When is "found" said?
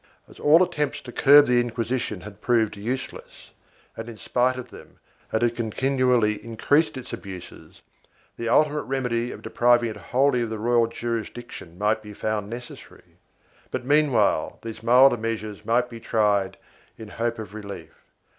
12.15-12.49